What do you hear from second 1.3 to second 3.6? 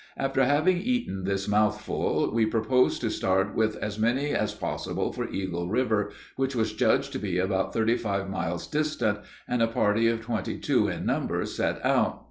mouthful we proposed to start